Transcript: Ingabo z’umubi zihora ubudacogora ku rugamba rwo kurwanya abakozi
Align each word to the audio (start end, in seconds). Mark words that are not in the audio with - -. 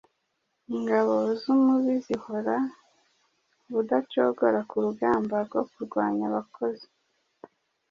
Ingabo 0.75 1.15
z’umubi 1.39 1.93
zihora 2.05 2.55
ubudacogora 3.67 4.59
ku 4.69 4.75
rugamba 4.85 5.35
rwo 5.45 5.61
kurwanya 5.71 6.23
abakozi 6.31 6.87